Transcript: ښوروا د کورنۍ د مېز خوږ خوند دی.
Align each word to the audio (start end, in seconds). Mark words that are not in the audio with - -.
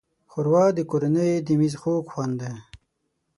ښوروا 0.31 0.65
د 0.77 0.79
کورنۍ 0.91 1.31
د 1.47 1.47
مېز 1.59 1.73
خوږ 1.81 2.05
خوند 2.13 2.35
دی. 2.41 2.53